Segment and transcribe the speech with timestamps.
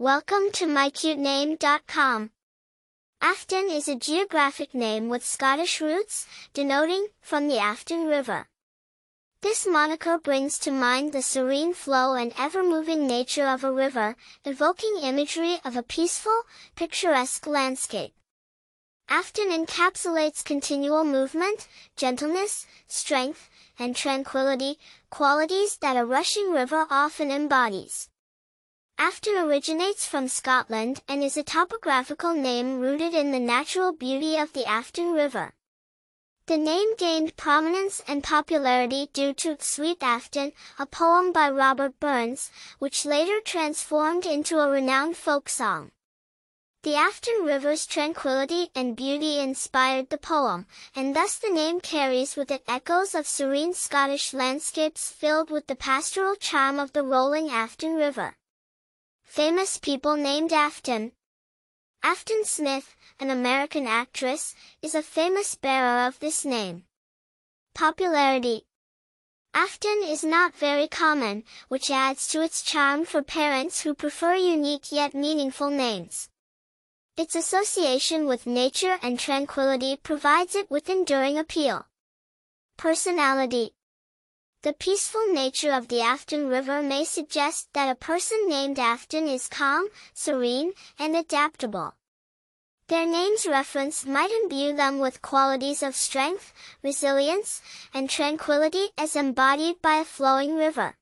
[0.00, 2.30] Welcome to mycutename.com.
[3.20, 8.48] Afton is a geographic name with Scottish roots, denoting from the Afton River.
[9.42, 15.00] This moniker brings to mind the serene flow and ever-moving nature of a river, evoking
[15.02, 16.44] imagery of a peaceful,
[16.76, 18.14] picturesque landscape.
[19.10, 24.78] Afton encapsulates continual movement, gentleness, strength, and tranquility,
[25.10, 28.08] qualities that a rushing river often embodies.
[29.02, 34.52] Afton originates from Scotland and is a topographical name rooted in the natural beauty of
[34.52, 35.54] the Afton River.
[36.44, 42.50] The name gained prominence and popularity due to Sweet Afton, a poem by Robert Burns,
[42.78, 45.92] which later transformed into a renowned folk song.
[46.82, 52.50] The Afton River's tranquility and beauty inspired the poem, and thus the name carries with
[52.50, 57.94] it echoes of serene Scottish landscapes filled with the pastoral charm of the rolling Afton
[57.94, 58.36] River.
[59.40, 61.12] Famous people named Afton.
[62.02, 66.84] Afton Smith, an American actress, is a famous bearer of this name.
[67.74, 68.66] Popularity
[69.54, 74.92] Afton is not very common, which adds to its charm for parents who prefer unique
[74.92, 76.28] yet meaningful names.
[77.16, 81.86] Its association with nature and tranquility provides it with enduring appeal.
[82.76, 83.72] Personality
[84.62, 89.48] the peaceful nature of the Afton River may suggest that a person named Afton is
[89.48, 91.94] calm, serene, and adaptable.
[92.88, 96.52] Their name's reference might imbue them with qualities of strength,
[96.82, 97.62] resilience,
[97.94, 100.94] and tranquility as embodied by a flowing river.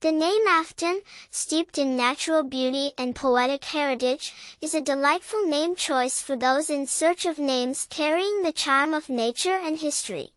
[0.00, 6.22] The name Afton, steeped in natural beauty and poetic heritage, is a delightful name choice
[6.22, 10.32] for those in search of names carrying the charm of nature and history.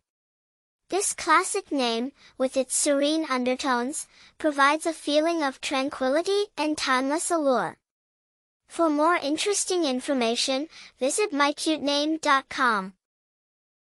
[0.89, 7.77] This classic name, with its serene undertones, provides a feeling of tranquility and timeless allure.
[8.67, 10.67] For more interesting information,
[10.99, 12.93] visit mycutename.com.